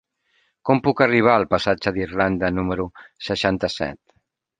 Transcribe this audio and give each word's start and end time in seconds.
Com 0.67 0.79
puc 0.85 1.01
arribar 1.05 1.35
al 1.39 1.45
passatge 1.51 1.93
d'Irlanda 1.97 2.49
número 2.55 2.87
seixanta-set? 3.27 4.01